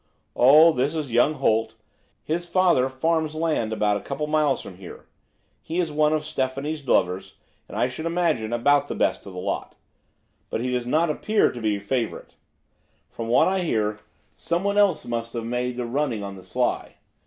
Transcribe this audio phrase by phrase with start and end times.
[0.35, 1.75] "Oh, this is young Holt;
[2.23, 5.05] his father farms land about a couple of miles from here.
[5.61, 7.35] He is one of Stephanie's lovers,
[7.67, 9.75] and I should imagine about the best of the lot.
[10.49, 12.33] But he does not appear to be first favourite;
[13.11, 13.99] from what I hear
[14.35, 16.95] someone else must have made the running on the sly.